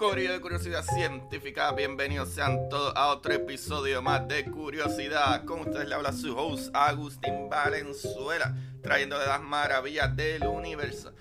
[0.00, 5.44] De Curiosidad Científica, bienvenidos sean todos a otro episodio más de Curiosidad.
[5.44, 11.12] Con ustedes le habla su host Agustín Valenzuela, trayéndole las maravillas del universo.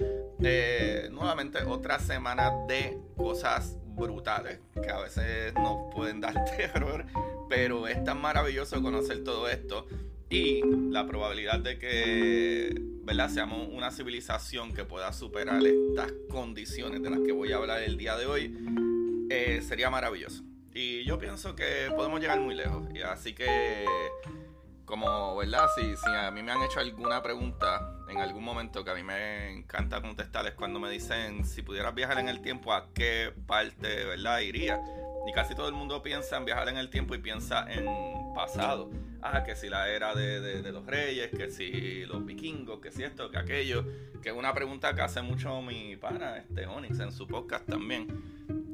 [0.42, 7.06] Eh, nuevamente otra semana de cosas brutales que a veces nos pueden dar terror,
[7.50, 9.88] pero es tan maravilloso conocer todo esto
[10.30, 13.30] y la probabilidad de que ¿verdad?
[13.30, 17.98] seamos una civilización que pueda superar estas condiciones de las que voy a hablar el
[17.98, 18.56] día de hoy
[19.30, 20.44] eh, sería maravilloso.
[20.74, 22.88] Y yo pienso que podemos llegar muy lejos.
[22.94, 23.86] Y así que,
[24.86, 25.68] como, ¿verdad?
[25.76, 29.04] Si, si a mí me han hecho alguna pregunta en algún momento que a mí
[29.04, 34.06] me encanta contestarles cuando me dicen si pudieras viajar en el tiempo, ¿a qué parte,
[34.06, 34.40] ¿verdad?
[34.40, 34.80] Iría.
[35.28, 37.86] Y casi todo el mundo piensa en viajar en el tiempo y piensa en
[38.36, 38.90] pasado.
[39.22, 43.04] Ah, que si la era de, de- los reyes, que si los vikingos, que si
[43.04, 43.86] esto, que aquello.
[44.22, 48.08] Que es una pregunta que hace mucho mi pana, este Onyx, en su podcast también.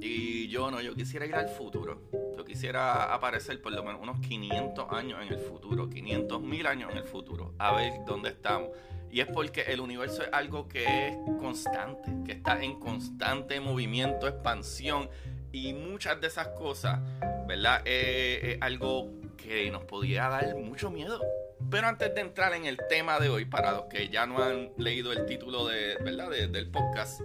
[0.02, 2.02] Y yo no, yo quisiera ir al futuro.
[2.38, 6.92] Yo quisiera aparecer por lo menos unos 500 años en el futuro, 500 mil años
[6.92, 8.70] en el futuro, a ver dónde estamos.
[9.12, 14.28] Y es porque el universo es algo que es constante, que está en constante movimiento,
[14.28, 15.09] expansión.
[15.52, 17.00] Y muchas de esas cosas,
[17.48, 17.81] ¿verdad?
[17.86, 19.09] Eh, es algo
[19.47, 21.22] que nos podría dar mucho miedo.
[21.69, 24.72] Pero antes de entrar en el tema de hoy, para los que ya no han
[24.78, 26.29] leído el título de, ¿verdad?
[26.29, 27.22] de- del podcast,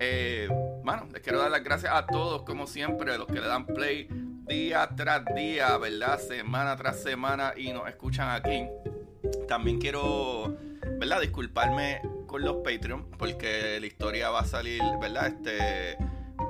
[0.00, 0.48] eh,
[0.82, 4.08] bueno, les quiero dar las gracias a todos, como siempre, los que le dan play
[4.10, 6.18] día tras día, ¿verdad?
[6.18, 8.66] Semana tras semana y nos escuchan aquí.
[9.46, 10.56] También quiero,
[10.98, 11.20] ¿verdad?
[11.20, 15.26] Disculparme con los Patreon, porque la historia va a salir, ¿verdad?
[15.28, 15.96] Este,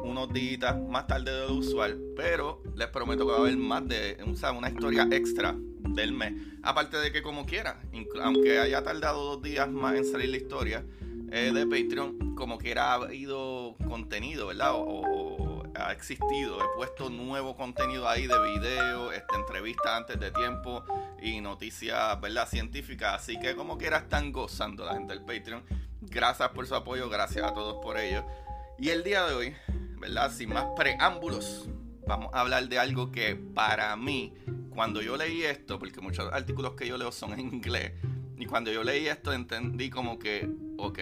[0.02, 3.86] unos días más tarde de lo usual, pero les prometo que va a haber más
[3.86, 6.34] de, o sea, una historia extra del mes.
[6.62, 7.80] Aparte de que como quiera,
[8.22, 10.84] aunque haya tardado dos días más en salir la historia
[11.32, 14.72] eh, de Patreon, como quiera ha habido contenido, ¿verdad?
[14.74, 20.84] O ha existido, he puesto nuevo contenido ahí de video, este, entrevistas antes de tiempo
[21.22, 22.48] y noticias, ¿verdad?
[22.48, 25.62] Científicas, así que como quiera están gozando la gente del Patreon.
[26.02, 28.24] Gracias por su apoyo, gracias a todos por ello.
[28.80, 29.54] Y el día de hoy,
[29.98, 30.32] ¿verdad?
[30.32, 31.68] Sin más preámbulos,
[32.06, 34.32] vamos a hablar de algo que para mí,
[34.70, 37.92] cuando yo leí esto, porque muchos artículos que yo leo son en inglés,
[38.38, 40.48] y cuando yo leí esto entendí como que,
[40.78, 40.98] ok,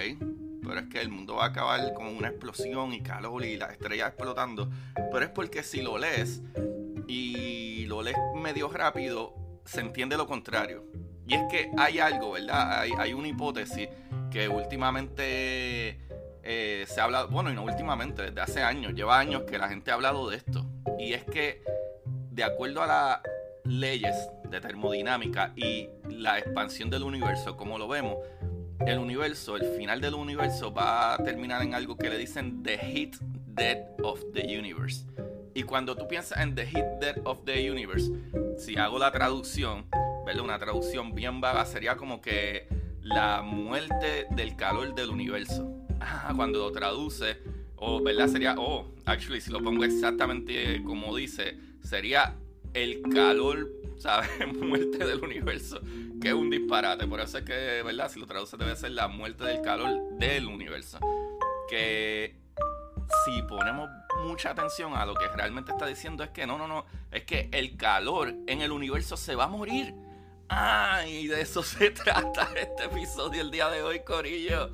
[0.60, 3.70] pero es que el mundo va a acabar con una explosión y calor y las
[3.70, 4.68] estrellas explotando,
[5.12, 6.42] pero es porque si lo lees
[7.06, 10.84] y lo lees medio rápido, se entiende lo contrario.
[11.28, 12.80] Y es que hay algo, ¿verdad?
[12.80, 13.88] Hay, hay una hipótesis
[14.32, 16.07] que últimamente
[16.50, 19.68] eh, se ha hablado, bueno, y no últimamente, desde hace años, lleva años que la
[19.68, 20.64] gente ha hablado de esto.
[20.98, 21.62] Y es que,
[22.30, 23.20] de acuerdo a las
[23.64, 24.16] leyes
[24.48, 28.16] de termodinámica y la expansión del universo, como lo vemos,
[28.86, 32.78] el universo, el final del universo va a terminar en algo que le dicen the
[32.78, 33.16] heat
[33.48, 35.04] death of the universe.
[35.52, 38.10] Y cuando tú piensas en the heat death of the universe,
[38.56, 39.84] si hago la traducción,
[40.24, 40.44] ¿verdad?
[40.44, 42.68] Una traducción bien vaga sería como que
[43.02, 45.77] la muerte del calor del universo.
[46.36, 47.38] Cuando lo traduce,
[47.76, 48.28] o ¿verdad?
[48.28, 52.36] Sería, oh, actually, si lo pongo exactamente como dice, sería
[52.74, 54.30] el calor, ¿sabes?
[54.54, 55.80] muerte del universo,
[56.20, 57.06] que es un disparate.
[57.06, 58.10] Por eso es que, ¿verdad?
[58.10, 60.98] Si lo traduce debe ser la muerte del calor del universo.
[61.68, 62.36] Que
[63.24, 63.88] si ponemos
[64.24, 67.48] mucha atención a lo que realmente está diciendo es que no, no, no, es que
[67.52, 69.94] el calor en el universo se va a morir.
[70.48, 74.70] Ah, de eso se trata este episodio el día de hoy, Corillo.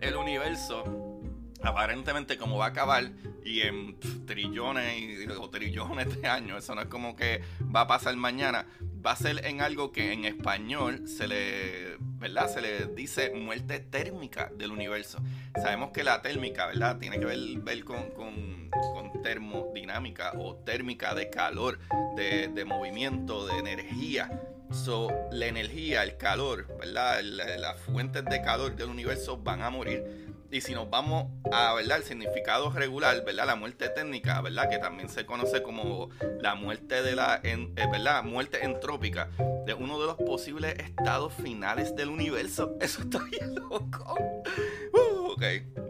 [0.00, 1.20] El universo,
[1.62, 3.10] aparentemente como va a acabar
[3.44, 7.42] y en trillones y, o trillones de años, eso no es como que
[7.74, 8.66] va a pasar mañana,
[9.04, 12.48] va a ser en algo que en español se le, ¿verdad?
[12.52, 15.18] Se le dice muerte térmica del universo.
[15.62, 16.98] Sabemos que la térmica, ¿verdad?
[16.98, 21.78] Tiene que ver, ver con, con- con termodinámica o térmica de calor,
[22.16, 24.30] de, de movimiento, de energía.
[24.70, 27.22] So, la energía, el calor, ¿verdad?
[27.22, 30.24] las fuentes de calor del universo van a morir.
[30.54, 31.98] Y si nos vamos a, ¿verdad?
[31.98, 33.46] El significado regular, ¿verdad?
[33.46, 34.70] La muerte técnica, ¿verdad?
[34.70, 38.22] Que también se conoce como la muerte de la, eh, ¿verdad?
[38.22, 39.28] Muerte entrópica
[39.66, 42.76] de uno de los posibles estados finales del universo.
[42.80, 44.16] Eso está bien loco.
[44.92, 45.42] Uh, ok,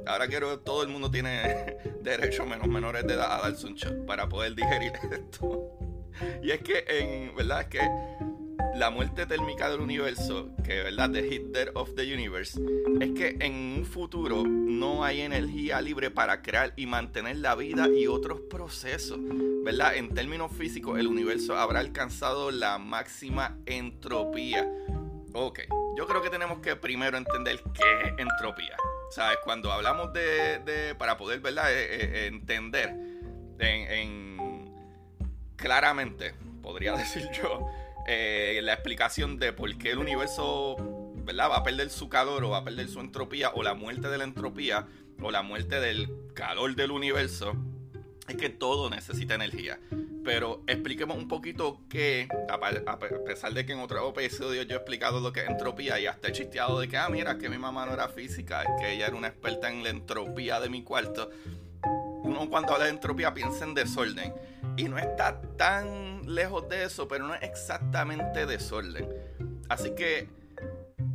[0.07, 4.07] ahora quiero, todo el mundo tiene derecho, menos menores de edad, a darse un shot
[4.07, 5.79] para poder digerir esto.
[6.43, 7.61] Y es que, en, ¿verdad?
[7.61, 7.81] Es que
[8.75, 12.61] la muerte térmica del universo, que verdad, the hit death of the universe,
[13.01, 17.89] es que en un futuro no hay energía libre para crear y mantener la vida
[17.89, 19.19] y otros procesos,
[19.65, 19.97] ¿verdad?
[19.97, 24.69] En términos físicos, el universo habrá alcanzado la máxima entropía.
[25.33, 25.61] Ok,
[25.97, 28.77] yo creo que tenemos que primero entender qué es entropía.
[29.11, 29.39] ¿Sabes?
[29.45, 31.73] Cuando hablamos de, para poder, ¿verdad?
[31.73, 32.97] Eh, eh, entender
[33.61, 34.35] en
[35.57, 37.67] claramente, podría decir yo,
[38.07, 40.77] eh, la explicación de por qué el universo
[41.25, 41.51] ¿verdad?
[41.51, 44.19] va a perder su calor o va a perder su entropía o la muerte de
[44.19, 44.87] la entropía
[45.23, 47.57] o la muerte del calor del universo
[48.29, 49.79] es que todo necesita energía.
[50.25, 55.21] Pero expliquemos un poquito que, a pesar de que en otro episodio yo he explicado
[55.21, 57.85] lo que es entropía y hasta he chisteado de que, ah, mira, que mi mamá
[57.85, 61.31] no era física, es que ella era una experta en la entropía de mi cuarto.
[62.23, 64.33] Uno cuando habla de entropía piensa en desorden.
[64.77, 69.09] Y no está tan lejos de eso, pero no es exactamente desorden.
[69.69, 70.29] Así que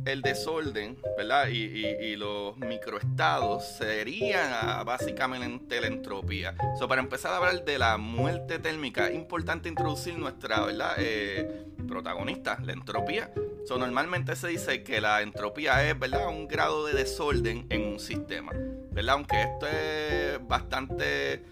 [0.04, 1.48] el desorden, ¿verdad?
[1.48, 6.54] Y, los microestados serían ah, básicamente la entropía.
[6.78, 10.94] So, para empezar a hablar de la muerte térmica, es importante introducir nuestra, ¿verdad?
[10.98, 13.32] Eh, protagonista, la entropía.
[13.66, 16.28] So, normalmente se dice que la entropía es, ¿verdad?
[16.28, 18.52] Un grado de desorden en un sistema,
[18.92, 19.14] ¿verdad?
[19.14, 21.42] Aunque esto es bastante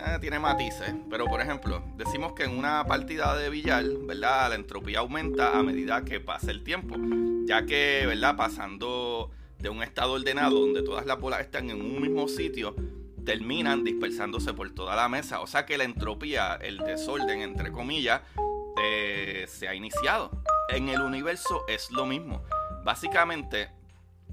[0.00, 4.50] eh, tiene matices, pero por ejemplo, decimos que en una partida de billar, ¿verdad?
[4.50, 6.94] La entropía aumenta a medida que pasa el tiempo,
[7.46, 8.36] ya que, ¿verdad?
[8.36, 12.76] Pasando de un estado ordenado donde todas las bolas están en un mismo sitio,
[13.24, 15.40] terminan dispersándose por toda la mesa.
[15.40, 18.22] O sea que la entropía, el desorden, entre comillas,
[18.80, 20.30] eh, se ha iniciado.
[20.68, 22.44] En el universo es lo mismo.
[22.84, 23.68] Básicamente,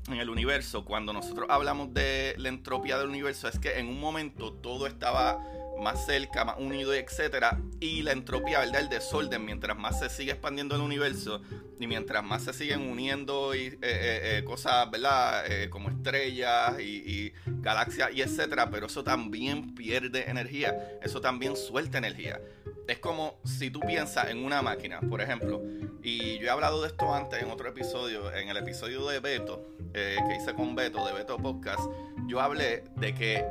[0.07, 4.00] en el universo, cuando nosotros hablamos de la entropía del universo, es que en un
[4.00, 5.44] momento todo estaba
[5.80, 8.81] más cerca, más unido, etcétera, y la entropía, ¿verdad?
[8.81, 11.42] El desorden, mientras más se sigue expandiendo el universo
[11.80, 15.44] y mientras más se siguen uniendo y, eh, eh, eh, cosas, ¿verdad?
[15.69, 21.98] como estrellas y, y, galaxias y etcétera, pero eso también pierde energía, eso también suelta
[21.98, 22.39] energía.
[22.88, 25.62] Es como si tú piensas en una máquina, por ejemplo,
[26.04, 29.66] y yo he hablado de esto antes en otro episodio, en el episodio de Beto,
[29.94, 31.81] que hice con Beto, de Beto Podcast,
[32.27, 33.45] yo hablé de que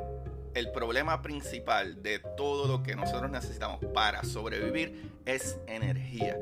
[0.55, 6.39] el problema principal de todo lo que nosotros necesitamos para sobrevivir es energía.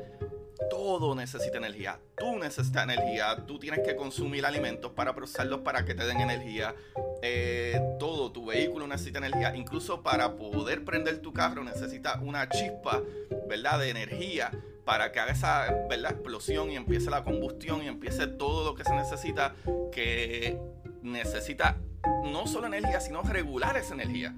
[0.69, 1.99] Todo necesita energía.
[2.17, 3.43] Tú necesitas energía.
[3.47, 6.75] Tú tienes que consumir alimentos para procesarlos para que te den energía.
[7.21, 9.55] Eh, todo, tu vehículo necesita energía.
[9.55, 13.01] Incluso para poder prender tu carro necesita una chispa,
[13.47, 13.79] ¿verdad?
[13.79, 14.51] De energía
[14.85, 16.11] para que haga esa ¿verdad?
[16.11, 19.55] explosión y empiece la combustión y empiece todo lo que se necesita
[19.91, 20.59] que
[21.01, 21.77] necesita
[22.23, 24.35] no solo energía, sino regular esa energía.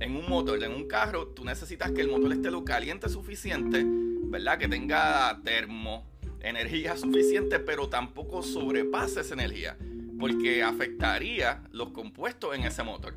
[0.00, 3.84] En un motor, en un carro, tú necesitas que el motor esté lo caliente suficiente,
[3.84, 4.58] ¿verdad?
[4.58, 6.06] Que tenga termo,
[6.40, 9.76] energía suficiente, pero tampoco sobrepase esa energía,
[10.20, 13.14] porque afectaría los compuestos en ese motor.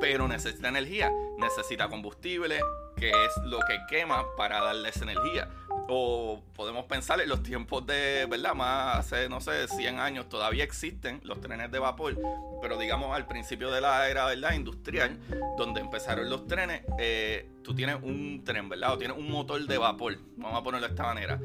[0.00, 2.60] Pero necesita energía, necesita combustible,
[2.96, 5.48] que es lo que quema para darle esa energía.
[5.92, 8.54] O podemos pensar en los tiempos de, ¿verdad?
[8.54, 12.16] Más hace, no sé, 100 años todavía existen los trenes de vapor,
[12.62, 14.52] pero digamos al principio de la era, ¿verdad?
[14.52, 15.18] Industrial,
[15.58, 18.92] donde empezaron los trenes, eh, tú tienes un tren, ¿verdad?
[18.92, 21.40] O tienes un motor de vapor, vamos a ponerlo de esta manera.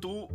[0.00, 0.28] Tú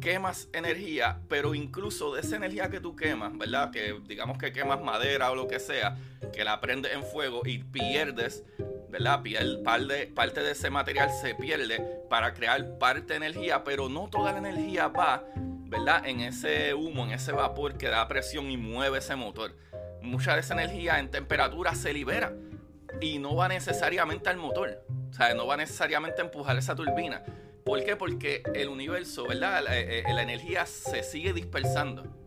[0.00, 3.70] quemas energía, pero incluso de esa energía que tú quemas, ¿verdad?
[3.70, 5.96] Que digamos que quemas madera o lo que sea,
[6.32, 8.42] que la prendes en fuego y pierdes
[8.90, 9.22] ¿verdad?
[10.14, 14.38] Parte, de ese material se pierde para crear parte de energía, pero no toda la
[14.38, 16.06] energía va, ¿verdad?
[16.06, 19.54] En ese humo, en ese vapor que da presión y mueve ese motor.
[20.02, 22.32] Mucha de esa energía en temperatura se libera
[23.00, 27.22] y no va necesariamente al motor, o sea, no va necesariamente a empujar esa turbina.
[27.64, 27.94] ¿Por qué?
[27.94, 29.62] Porque el universo, ¿verdad?
[29.62, 32.19] la eh, eh, energía se sigue dispersando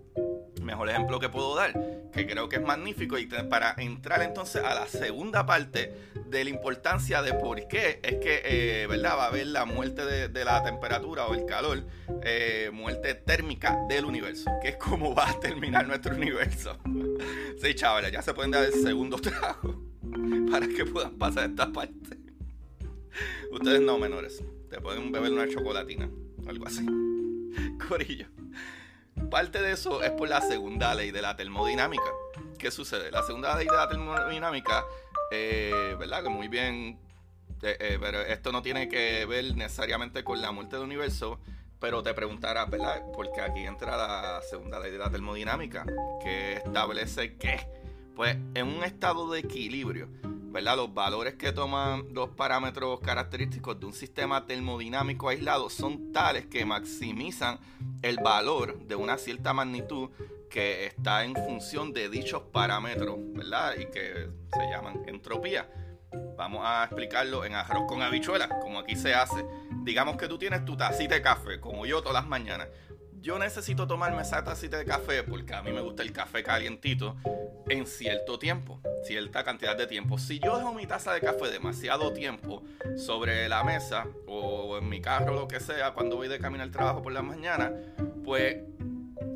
[0.63, 1.73] mejor ejemplo que puedo dar,
[2.11, 5.93] que creo que es magnífico, y para entrar entonces a la segunda parte
[6.25, 9.17] de la importancia de por qué es que, eh, ¿verdad?
[9.17, 11.83] Va a haber la muerte de, la temperatura o el calor,
[12.23, 16.77] eh, muerte térmica del universo, que es como va a terminar nuestro universo.
[17.61, 19.83] sí, chavales, ya se pueden dar el segundo trago
[20.51, 22.17] para que puedan pasar esta parte.
[23.51, 26.09] Ustedes no, menores, te pueden beber una chocolatina.
[26.47, 26.85] algo así.
[27.87, 28.27] Corillo.
[29.29, 32.11] Parte de eso es por la segunda ley de la termodinámica.
[32.57, 33.11] ¿Qué sucede?
[33.11, 34.85] La segunda ley de la termodinámica,
[35.31, 36.23] eh, ¿verdad?
[36.23, 36.99] Que muy bien,
[37.61, 41.39] eh, eh, pero esto no tiene que ver necesariamente con la muerte del universo,
[41.79, 43.01] pero te preguntarás, ¿verdad?
[43.13, 45.85] Porque aquí entra la segunda ley de la termodinámica,
[46.21, 47.59] que establece que,
[48.15, 50.07] pues, en un estado de equilibrio,
[50.61, 56.63] Los valores que toman los parámetros característicos de un sistema termodinámico aislado son tales que
[56.63, 57.59] maximizan
[58.01, 60.09] el valor de una cierta magnitud
[60.49, 63.73] que está en función de dichos parámetros, ¿verdad?
[63.77, 65.69] Y que se llaman entropía.
[66.37, 69.45] Vamos a explicarlo en arroz con habichuelas, como aquí se hace.
[69.83, 72.67] Digamos que tú tienes tu tacita de café, como yo todas las mañanas
[73.23, 77.15] yo necesito tomarme esa tacita de café porque a mí me gusta el café calientito
[77.69, 80.17] en cierto tiempo, cierta cantidad de tiempo.
[80.17, 82.63] Si yo dejo mi taza de café demasiado tiempo
[82.97, 86.71] sobre la mesa o en mi carro, lo que sea, cuando voy de camino al
[86.71, 87.71] trabajo por la mañana,
[88.25, 88.57] pues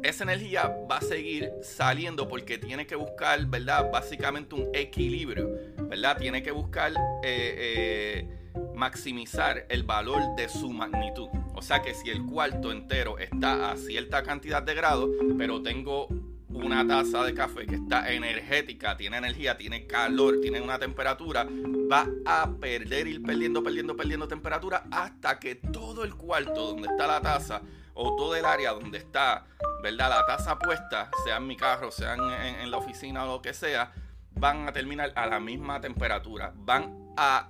[0.04, 3.90] esa energía va a seguir saliendo porque tiene que buscar, ¿verdad?
[3.90, 5.50] Básicamente un equilibrio,
[5.84, 6.18] ¿verdad?
[6.18, 6.92] Tiene que buscar
[7.24, 8.30] eh, eh,
[8.78, 11.28] maximizar el valor de su magnitud.
[11.56, 16.08] O sea que si el cuarto entero está a cierta cantidad de grados, pero tengo
[16.50, 21.48] una taza de café que está energética, tiene energía, tiene calor, tiene una temperatura,
[21.92, 27.08] va a perder, ir perdiendo, perdiendo, perdiendo temperatura hasta que todo el cuarto donde está
[27.08, 27.62] la taza
[27.94, 29.46] o todo el área donde está,
[29.82, 30.10] ¿verdad?
[30.10, 32.22] La taza puesta, sea en mi carro, sea en,
[32.62, 33.92] en la oficina o lo que sea,
[34.34, 36.54] van a terminar a la misma temperatura.
[36.56, 37.50] Van a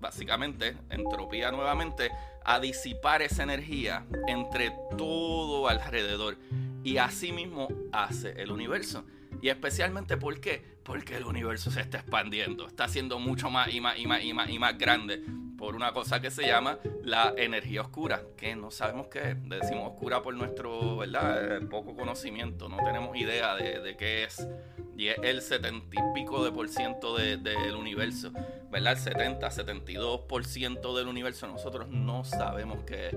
[0.00, 2.10] básicamente, entropía nuevamente,
[2.44, 6.36] a disipar esa energía entre todo alrededor.
[6.84, 9.04] Y así mismo hace el universo.
[9.42, 10.62] Y especialmente ¿por qué?
[10.82, 14.32] Porque el universo se está expandiendo, está siendo mucho más y más y más y
[14.32, 15.22] más y más grande
[15.58, 19.48] por una cosa que se llama la energía oscura, que no sabemos qué es.
[19.48, 21.56] Decimos oscura por nuestro ¿verdad?
[21.56, 24.46] Eh, poco conocimiento, no tenemos idea de, de qué es
[24.96, 28.32] y es el 70 y pico de por ciento del universo,
[28.70, 28.94] ¿verdad?
[28.94, 33.16] El 70, 72 por ciento del universo nosotros no sabemos qué es.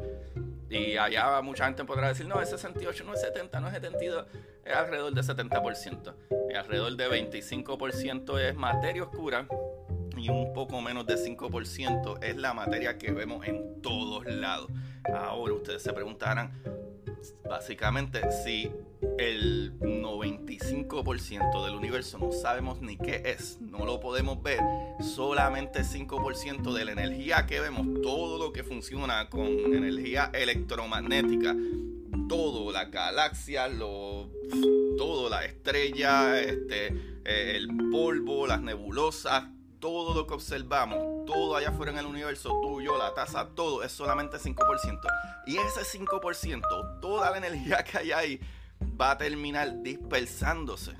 [0.69, 4.25] Y allá mucha gente podrá decir, no, es 68, no es 70, no es 72,
[4.65, 6.13] es alrededor de 70%.
[6.51, 9.47] Y alrededor de 25% es materia oscura
[10.19, 14.69] y un poco menos de 5% es la materia que vemos en todos lados.
[15.13, 16.51] Ahora ustedes se preguntarán,
[17.47, 18.71] básicamente, si
[19.17, 24.59] el 95% del universo no sabemos ni qué es, no lo podemos ver,
[24.99, 31.55] solamente 5% de la energía que vemos, todo lo que funciona con energía electromagnética,
[32.27, 34.29] todo, la galaxia, lo,
[34.97, 36.87] todo, la estrella, este,
[37.25, 39.45] eh, el polvo, las nebulosas,
[39.79, 43.91] todo lo que observamos, todo allá afuera en el universo, tuyo, la taza, todo es
[43.91, 44.99] solamente 5%.
[45.47, 48.39] Y ese 5%, toda la energía que hay ahí,
[48.99, 50.93] va a terminar dispersándose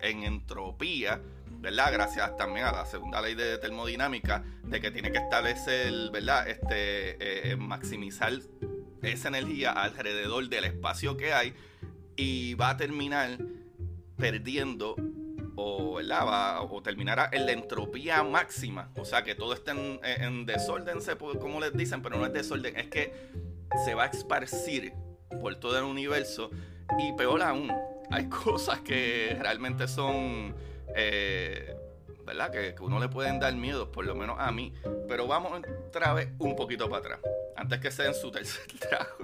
[0.00, 1.20] en entropía,
[1.58, 1.92] ¿verdad?
[1.92, 6.48] Gracias también a la segunda ley de termodinámica, de que tiene que establecer, ¿verdad?
[6.48, 8.32] Este, eh, maximizar
[9.02, 11.54] esa energía alrededor del espacio que hay
[12.16, 13.38] y va a terminar
[14.16, 14.96] perdiendo
[15.56, 16.60] o, ¿verdad?
[16.70, 18.90] o terminará en la entropía máxima.
[18.96, 20.98] O sea, que todo esté en, en desorden,
[21.40, 23.12] como les dicen, pero no es desorden, es que
[23.84, 24.92] se va a esparcir
[25.40, 26.50] por todo el universo
[26.98, 27.72] y peor aún,
[28.10, 30.54] hay cosas que realmente son,
[30.94, 31.74] eh,
[32.24, 32.50] ¿verdad?
[32.50, 34.72] Que, que, uno le pueden dar miedo, por lo menos a mí.
[35.08, 37.20] Pero vamos otra vez un poquito para atrás,
[37.56, 39.16] antes que sea en su tercer trago.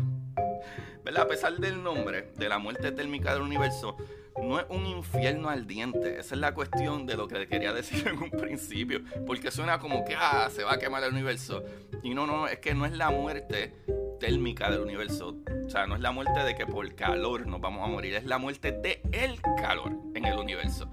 [1.05, 1.25] ¿Verdad?
[1.25, 3.97] A pesar del nombre de la muerte térmica del universo,
[4.41, 6.19] no es un infierno ardiente.
[6.19, 9.01] Esa es la cuestión de lo que quería decir en un principio.
[9.27, 11.63] Porque suena como que ah, se va a quemar el universo.
[12.03, 13.75] Y no, no, es que no es la muerte
[14.21, 15.37] térmica del universo.
[15.67, 18.25] O sea, no es la muerte de que por calor nos vamos a morir, es
[18.25, 20.89] la muerte de el calor en el universo.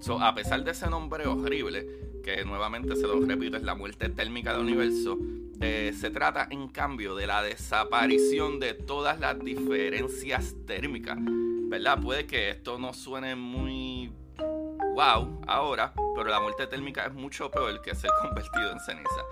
[0.00, 1.86] So, a pesar de ese nombre horrible,
[2.22, 5.18] que nuevamente se lo repito, es la muerte térmica del universo,
[5.60, 11.18] eh, se trata en cambio de la desaparición de todas las diferencias térmicas.
[11.68, 11.98] ¿Verdad?
[12.00, 14.12] Puede que esto no suene muy
[14.94, 19.24] wow ahora, pero la muerte térmica es mucho peor que ser convertido en ceniza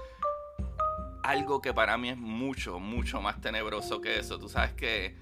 [1.22, 4.38] algo que para mí es mucho, mucho más tenebroso que eso.
[4.38, 5.14] Tú sabes que,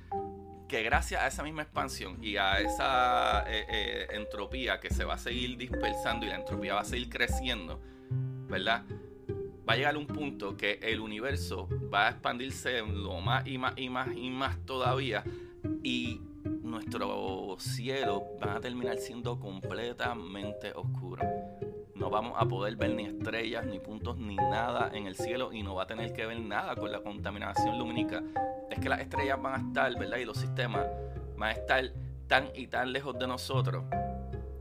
[0.68, 5.14] que gracias a esa misma expansión y a esa eh, eh, entropía que se va
[5.14, 7.80] a seguir dispersando y la entropía va a seguir creciendo,
[8.48, 8.84] ¿verdad?
[9.68, 13.74] Va a llegar un punto que el universo va a expandirse lo más y más
[13.76, 15.22] y más y más todavía
[15.82, 16.20] y
[16.70, 21.22] nuestro cielo va a terminar siendo completamente oscuro
[22.00, 25.62] no vamos a poder ver ni estrellas, ni puntos, ni nada en el cielo y
[25.62, 28.22] no va a tener que ver nada con la contaminación lumínica.
[28.70, 30.16] Es es que las estrellas van a estar, ¿verdad?
[30.16, 30.86] Y los sistemas
[31.36, 31.84] van a estar
[32.26, 33.84] tan y tan lejos de nosotros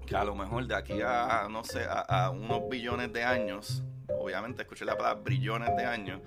[0.06, 3.84] que a lo mejor de aquí a, no sé, a, unos billones de años,
[4.20, 6.20] obviamente escuché la palabra billones de años,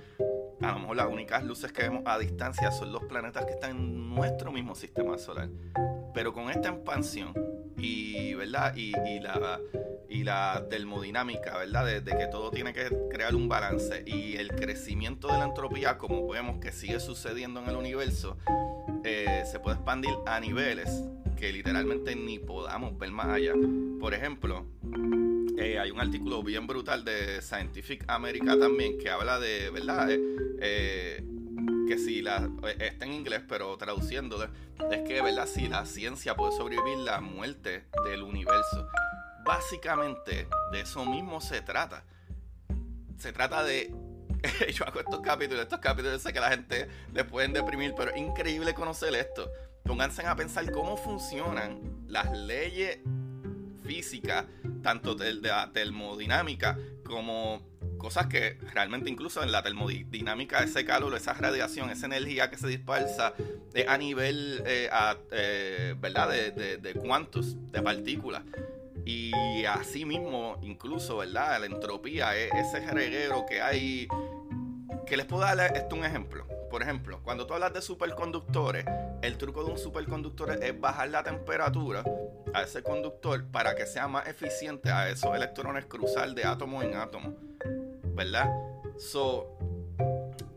[0.63, 3.73] a lo mejor las únicas luces que vemos a distancia son los planetas que están
[3.73, 5.49] en nuestro mismo sistema solar.
[6.15, 7.33] Pero con esta expansión
[7.77, 8.75] y, ¿verdad?
[8.77, 9.61] Y, la,
[10.09, 12.03] y la termodinámica, ¿verdad?
[12.03, 16.29] De, que todo tiene que crear un balance y el crecimiento de la entropía, como
[16.29, 18.37] vemos que sigue sucediendo en el universo,
[19.05, 21.03] eh, se puede expandir a niveles
[21.37, 23.55] que literalmente ni podamos ver más allá.
[23.99, 24.67] Por ejemplo,
[25.59, 30.11] eh, hay un artículo bien brutal de Scientific America también que habla de, ¿verdad?
[30.11, 30.21] Eh,
[30.61, 31.25] eh,
[31.87, 34.49] que si la está en inglés, pero traduciéndolo,
[34.91, 35.47] es que, ¿verdad?
[35.47, 38.89] Si la ciencia puede sobrevivir la muerte del universo.
[39.45, 42.05] Básicamente, de eso mismo se trata.
[43.19, 43.93] Se trata de
[44.75, 48.17] yo hago estos capítulos, estos capítulos sé que la gente les pueden deprimir, pero es
[48.17, 49.51] increíble conocer esto
[49.85, 52.99] pónganse a pensar cómo funcionan las leyes
[53.83, 54.47] físicas,
[54.83, 57.63] tanto de, la termodinámica como
[57.99, 62.67] cosas que realmente incluso en la termodinámica ese calor, esa radiación, esa energía que se
[62.67, 63.35] dispersa
[63.87, 64.89] a nivel eh,
[65.31, 66.31] eh, ¿verdad?
[66.31, 68.43] De, de, cuantos, de partículas.
[69.05, 71.59] Y así mismo, incluso, ¿verdad?
[71.61, 74.09] La entropía, ese reguero que hay.
[75.07, 76.47] Que les puedo dar esto un ejemplo.
[76.73, 78.87] Por ejemplo, cuando tú hablas de superconductores,
[79.21, 82.03] el truco de un superconductor es bajar la temperatura
[82.55, 86.97] a ese conductor para que sea más eficiente a esos electrones cruzar de átomo en
[86.97, 87.35] átomo.
[88.15, 88.51] ¿Verdad?
[88.97, 89.59] So,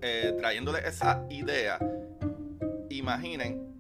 [0.01, 1.79] eh, trayéndole esa idea,
[2.89, 3.77] imaginen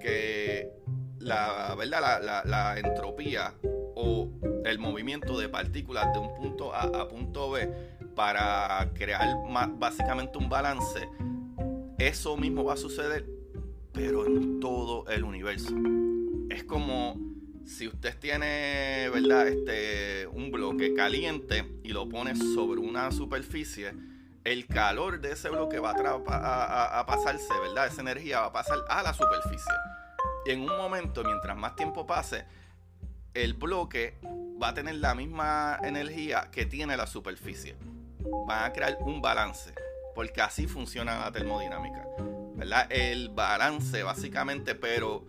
[0.00, 0.72] que
[1.20, 2.42] la, ¿verdad?
[2.44, 3.54] La, entropía
[3.94, 4.28] o
[4.64, 7.70] el movimiento de partículas de un punto A a punto B
[8.16, 9.28] para crear
[9.78, 11.08] básicamente un balance
[11.98, 13.26] eso mismo va a suceder,
[13.92, 15.74] pero en todo el universo.
[16.50, 17.18] Es como
[17.64, 19.48] si usted tiene, ¿verdad?
[19.48, 23.94] Este, un bloque caliente y lo pone sobre una superficie,
[24.44, 27.86] el calor de ese bloque va a, a, pasarse, ¿verdad?
[27.86, 29.72] Esa energía va a pasar a la superficie.
[30.46, 32.44] Y en un momento, mientras más tiempo pase,
[33.34, 34.18] el bloque
[34.60, 37.76] va a tener la misma energía que tiene la superficie.
[38.46, 39.72] Van a crear un balance
[40.14, 42.06] porque así funciona la termodinámica.
[42.54, 42.86] ¿verdad?
[42.90, 45.26] El balance básicamente, pero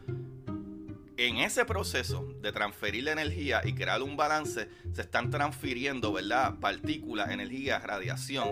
[1.18, 6.60] en ese proceso de transferir la energía y crear un balance, se están transfiriendo, ¿verdad?
[6.60, 8.50] Partículas, energía, radiación.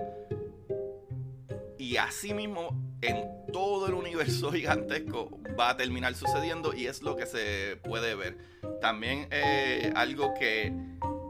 [1.77, 7.15] Y así mismo en todo el universo gigantesco va a terminar sucediendo y es lo
[7.15, 8.37] que se puede ver.
[8.79, 10.73] También eh, algo que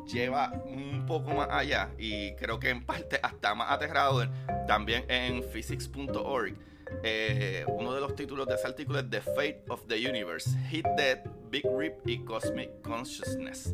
[0.05, 0.51] lleva
[1.11, 4.29] poco más allá y creo que en parte hasta más aterrador
[4.65, 6.55] también en physics.org.
[7.03, 10.85] Eh, uno de los títulos de ese artículo es The Fate of the Universe, Hit
[10.95, 13.73] Death, Big Rip y Cosmic Consciousness.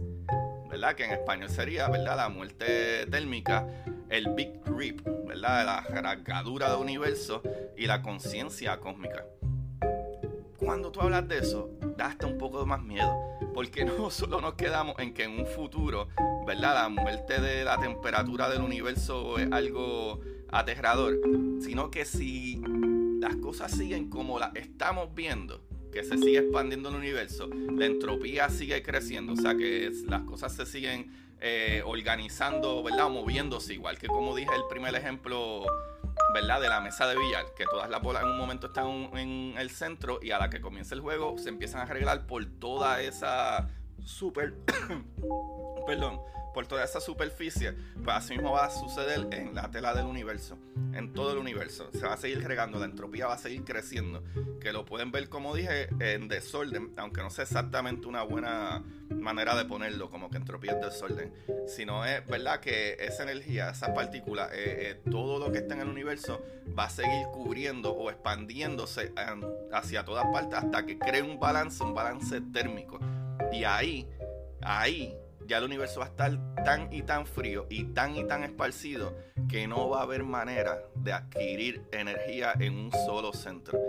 [0.69, 0.95] ¿Verdad?
[0.95, 2.17] Que en español sería, ¿verdad?
[2.17, 3.67] La muerte térmica,
[4.10, 5.65] el Big Rip, ¿verdad?
[5.65, 7.41] La rasgadura del universo
[7.78, 9.26] y la conciencia cósmica.
[10.67, 13.17] Cuando tú hablas de eso, da hasta un poco más miedo,
[13.53, 16.10] porque no solo nos quedamos en que en un futuro,
[16.45, 16.73] ¿verdad?
[16.73, 21.21] La muerte de la temperatura del universo es algo aterrador,
[21.62, 22.62] sino que si
[23.21, 28.49] las cosas siguen como las estamos viendo, que se sigue expandiendo el universo, la entropía
[28.49, 33.10] sigue creciendo, o sea que las cosas se siguen eh, organizando, ¿verdad?
[33.10, 35.65] moviéndose, igual que como dije el primer ejemplo,
[36.34, 36.62] ¿verdad?
[36.62, 39.69] De la mesa de billar, que todas las bolas en un momento están en el
[39.69, 43.69] centro y a la que comienza el juego se empiezan a arreglar por toda esa
[44.03, 44.53] super,
[45.86, 46.19] perdón,
[46.58, 50.58] por toda esa superficie, pues así mismo va a suceder en la tela del universo,
[50.91, 51.91] en todo el universo.
[51.93, 54.24] Se va a seguir regando, la entropía va a seguir creciendo,
[54.60, 59.56] que lo pueden ver, como dije, en desorden, aunque no sea exactamente una buena manera
[59.56, 61.32] de ponerlo, como que entropía es desorden,
[61.67, 65.82] sino es verdad que esa energía, esa partícula, eh, eh, todo lo que está en
[65.82, 69.13] el universo va a seguir cubriendo o expandiéndose
[69.72, 73.00] hacia todas partes hasta que cree un balance, un balance térmico.
[73.54, 74.10] Y ahí,
[74.63, 75.15] ahí
[75.47, 79.15] ya el universo va a estar tan y tan frío y tan y tan esparcido
[79.49, 83.79] que no va a haber manera de adquirir energía en un solo centro.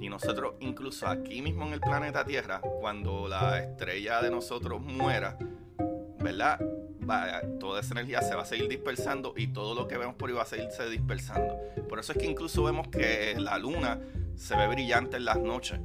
[0.00, 5.36] Y nosotros, incluso aquí mismo en el planeta Tierra, cuando la estrella de nosotros muera,
[6.20, 6.60] ¿verdad?
[7.58, 10.36] toda esa energía se va a seguir dispersando y todo lo que vemos por ahí
[10.36, 11.56] va a seguirse dispersando.
[11.88, 13.98] Por eso es que incluso vemos que la luna
[14.36, 15.80] se ve brillante en las noches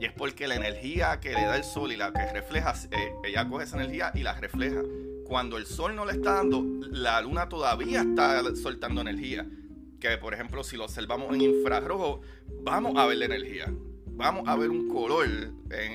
[0.00, 3.14] y es porque la energía que le da el sol y la que refleja, eh,
[3.24, 4.82] ella coge esa energía y la refleja.
[5.24, 9.46] Cuando el sol no le está dando, la luna todavía está soltando energía.
[10.00, 12.20] que por ejemplo si lo observamos en infrarrojo,
[12.62, 13.72] vamos a ver la energía.
[14.06, 15.28] Vamos a ver un color,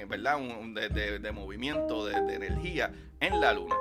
[0.08, 0.40] ¿verdad?
[1.20, 3.76] de, movimiento, de, de energía en la luna.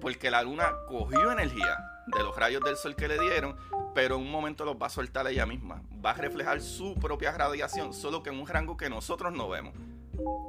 [0.00, 1.78] Porque la luna cogió energía
[2.10, 3.56] de los rayos del sol que le dieron,
[3.94, 5.82] pero en un momento los va a soltar ella misma.
[6.04, 9.74] Va a reflejar su propia radiación, solo que en un rango que nosotros no vemos.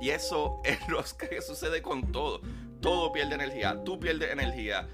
[0.01, 2.41] Y eso es lo que sucede con todo.
[2.81, 3.83] Todo pierde energía.
[3.83, 4.87] Tú pierdes energía.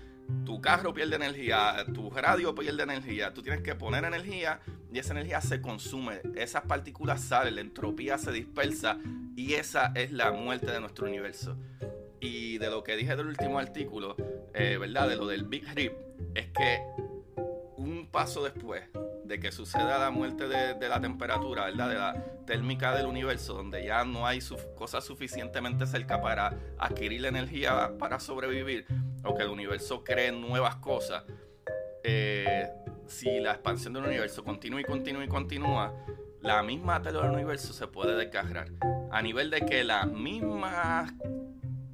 [0.45, 1.85] Tu carro pierde energía.
[1.93, 3.33] Tu radio pierde energía.
[3.33, 4.59] Tú tienes que poner energía
[4.91, 6.21] y esa energía se consume.
[6.35, 8.97] Esas partículas salen, la entropía se dispersa
[9.35, 11.57] y esa es la muerte de nuestro universo.
[12.19, 14.15] Y de lo que dije del último artículo,
[14.53, 15.09] eh, ¿verdad?
[15.09, 15.93] De lo del Big Rip,
[16.33, 16.81] es que
[17.77, 18.83] un paso después
[19.23, 21.89] de que suceda la muerte de, la temperatura, ¿verdad?
[21.89, 24.39] De la térmica del universo, donde ya no hay
[24.75, 28.85] cosas suficientemente cerca para adquirir la energía para sobrevivir,
[29.23, 31.23] o que el universo cree nuevas cosas,
[32.03, 32.69] eh,
[33.05, 35.93] si la expansión del universo continúa y continúa y continúa,
[36.41, 38.69] la misma tela del universo se puede desgarrar.
[39.11, 41.13] A nivel de que las mismas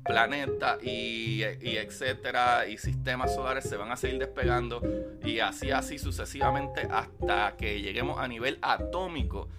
[0.03, 4.81] planetas y, etcétera y sistemas solares se van a seguir despegando
[5.23, 9.49] y así así sucesivamente hasta que lleguemos a nivel atómico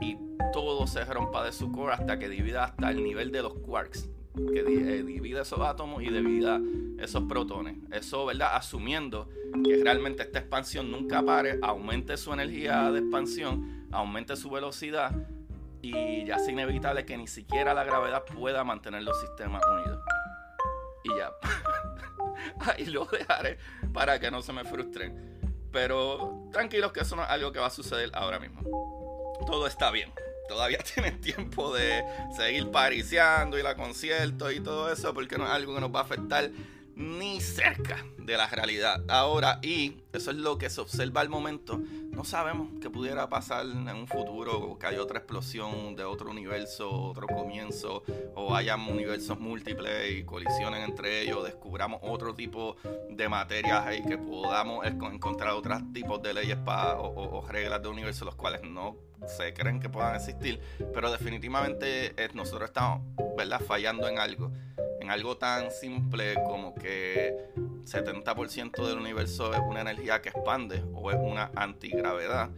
[0.00, 0.18] y
[0.52, 4.08] todo se rompa de su core hasta que divida hasta el nivel de los quarks
[4.34, 6.60] que eh, divide esos átomos y divida
[6.98, 7.76] esos protones.
[7.92, 9.28] Eso verdad asumiendo
[9.64, 15.12] que realmente esta expansión nunca pare aumente su energía de expansión aumente su velocidad
[15.84, 20.00] y ya es inevitable que ni siquiera la gravedad pueda mantener los sistemas unidos.
[21.04, 21.30] Y ya.
[22.72, 23.58] Ahí lo dejaré
[23.92, 25.38] para que no se me frustren.
[25.70, 28.62] Pero tranquilos que eso no es algo que va a suceder ahora mismo.
[29.46, 30.12] Todo está bien.
[30.48, 32.04] Todavía tienen tiempo de
[32.36, 36.00] seguir pariciando y la concierto y todo eso porque no es algo que nos va
[36.00, 36.50] a afectar
[36.96, 39.02] ni cerca de la realidad.
[39.08, 41.80] Ahora, y eso es lo que se observa al momento,
[42.10, 46.90] no sabemos qué pudiera pasar en un futuro, que haya otra explosión de otro universo,
[46.90, 48.04] otro comienzo,
[48.34, 52.76] o haya universos múltiples y colisionen entre ellos, descubramos otro tipo
[53.10, 58.36] de materias y que podamos encontrar otros tipos de leyes o, reglas de universo los
[58.36, 60.60] cuales no se creen que puedan existir,
[60.92, 63.02] pero definitivamente eh, nosotros estamos
[63.36, 63.60] ¿verdad?
[63.60, 64.52] fallando en algo
[65.04, 67.50] en algo tan simple como que
[67.84, 72.48] 70% del universo es una energía que expande o es una antigravedad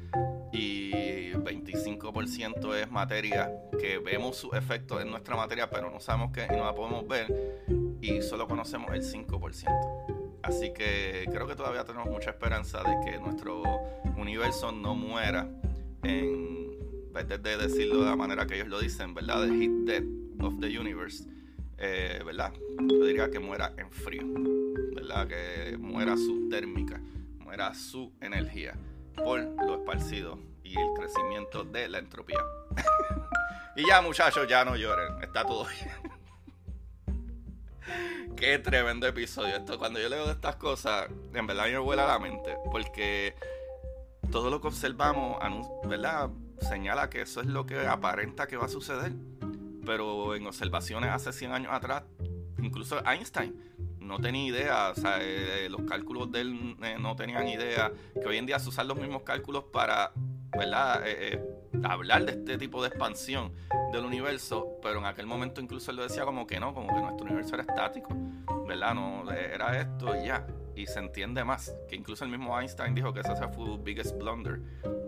[0.53, 6.47] y 25% es materia que vemos su efecto en nuestra materia pero no sabemos qué
[6.49, 7.27] y no la podemos ver
[8.01, 10.39] y solo conocemos el 5%.
[10.43, 13.65] Así que creo que todavía tenemos mucha esperanza de que nuestro
[14.17, 15.49] universo no muera
[16.05, 19.43] en vez de decirlo de la manera que ellos lo dicen, ¿verdad?
[19.43, 20.05] The heat death
[20.41, 21.25] of the universe
[21.79, 22.53] eh, ¿verdad?
[22.81, 24.25] Yo diría que muera en frío,
[24.95, 25.27] ¿verdad?
[25.29, 27.01] Que muera su térmica,
[27.39, 28.75] muera su energía
[29.15, 32.41] por lo esparcido y el crecimiento de la entropía.
[33.77, 36.17] y ya muchachos, ya no lloren, está todo bien.
[38.37, 39.57] Qué tremendo episodio.
[39.57, 42.55] Esto, cuando yo leo de estas cosas, en verdad me vuela la mente.
[42.71, 43.35] Porque
[44.31, 45.39] todo lo que observamos,
[45.89, 46.29] ¿verdad?
[46.61, 49.13] Señala que eso es lo que aparenta que va a suceder
[49.87, 52.03] pero en observaciones hace 100 años atrás,
[52.59, 53.55] incluso Einstein
[54.01, 58.27] no tenía idea, o sea, eh, los cálculos de él eh, no tenían idea, que
[58.27, 60.13] hoy en día se usan los mismos cálculos para,
[60.53, 61.03] ¿verdad?
[61.05, 61.43] Eh,
[61.85, 63.53] hablar de este tipo de expansión
[63.93, 67.01] del universo, pero en aquel momento incluso él lo decía como que no, como que
[67.01, 68.09] nuestro universo era estático,
[68.67, 68.95] ¿verdad?
[68.95, 73.13] No, era esto y ya, y se entiende más, que incluso el mismo Einstein dijo
[73.13, 74.61] que ese fue su biggest blunder,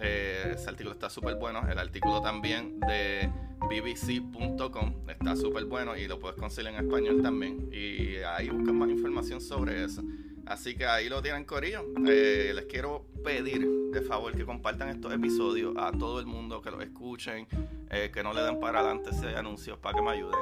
[0.00, 1.66] Eh, ese artículo está súper bueno.
[1.68, 3.30] El artículo también de
[3.60, 7.68] bbc.com está súper bueno y lo puedes conseguir en español también.
[7.72, 10.02] Y ahí buscan más información sobre eso.
[10.48, 11.84] Así que ahí lo tienen, Corillo.
[12.06, 16.70] Eh, les quiero pedir de favor que compartan estos episodios a todo el mundo, que
[16.70, 17.46] los escuchen,
[17.90, 20.40] eh, que no le den para adelante ese anuncios para que me ayuden.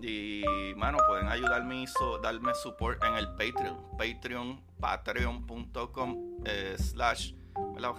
[0.00, 0.44] Y,
[0.76, 1.86] mano, pueden ayudarme y
[2.22, 3.76] darme support en el Patreon.
[3.98, 7.32] Patreon, patreon.com eh, slash,
[7.78, 7.90] la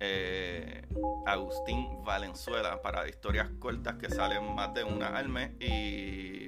[0.00, 0.86] rayita.
[1.26, 6.46] Agustín Valenzuela para historias cortas que salen más de una al mes y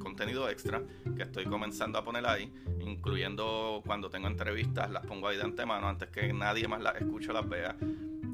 [0.00, 0.82] contenido extra
[1.16, 5.88] que estoy comenzando a poner ahí, incluyendo cuando tengo entrevistas, las pongo ahí de antemano
[5.88, 7.76] antes que nadie más las escuche o las vea.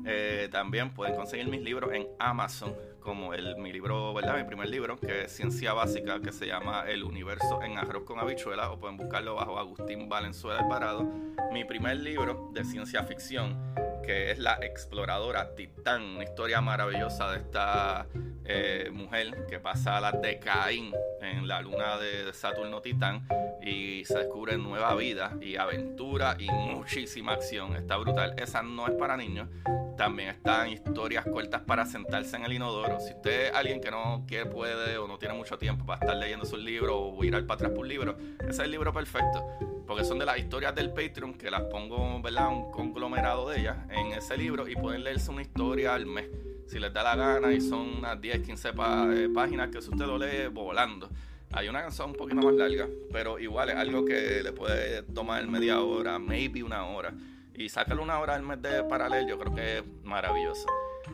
[0.06, 4.36] Eh, también pueden conseguir mis libros en Amazon, como el, mi libro, ¿verdad?
[4.36, 8.18] Mi primer libro, que es Ciencia Básica, que se llama El Universo en Arroz con
[8.18, 11.10] Habichuelas, o pueden buscarlo bajo Agustín Valenzuela Alvarado.
[11.52, 13.56] Mi primer libro de ciencia ficción,
[14.02, 18.06] que es La Exploradora Titán, una historia maravillosa de esta
[18.44, 23.26] eh, mujer que pasa a la de Caín en la luna de Saturno Titán
[23.62, 27.76] y se descubre nueva vida y aventura y muchísima acción.
[27.76, 28.34] Está brutal.
[28.38, 29.48] Esa no es para niños.
[29.96, 32.98] También están historias cortas para sentarse en el inodoro.
[33.00, 36.16] Si usted es alguien que no quiere, puede o no tiene mucho tiempo para estar
[36.16, 38.92] leyendo sus libros o ir al para atrás por un libro, ese es el libro
[38.92, 39.44] perfecto.
[39.90, 42.46] Porque son de las historias del Patreon que las pongo, ¿verdad?
[42.46, 46.26] Un conglomerado de ellas en ese libro y pueden leerse una historia al mes
[46.68, 50.16] si les da la gana y son unas 10, 15 eh, páginas que usted lo
[50.16, 51.10] lee volando.
[51.50, 55.44] Hay una canción un poquito más larga, pero igual es algo que le puede tomar
[55.48, 57.12] media hora, maybe una hora.
[57.52, 60.68] Y sácalo una hora al mes de paralelo, yo creo que es maravilloso.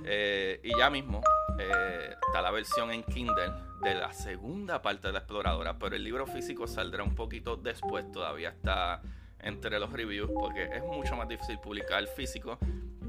[0.04, 1.22] Eh, y ya mismo
[1.58, 6.04] eh, está la versión en Kindle de la segunda parte de la exploradora, pero el
[6.04, 9.02] libro físico saldrá un poquito después, todavía está
[9.40, 12.58] entre los reviews, porque es mucho más difícil publicar el físico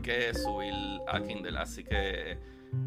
[0.04, 0.74] que subir
[1.08, 1.58] a Kindle.
[1.58, 2.38] Así que,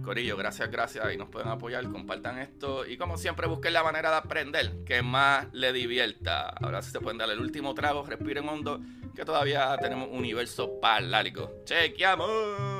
[0.05, 1.12] Corillo, gracias, gracias.
[1.12, 2.87] Y nos pueden apoyar, compartan esto.
[2.87, 6.49] Y como siempre, busquen la manera de aprender que más le divierta.
[6.49, 8.81] Ahora sí se pueden dar el último trago, respiren hondo,
[9.14, 11.51] que todavía tenemos un universo palálico.
[11.64, 12.80] ¡Chequeamos!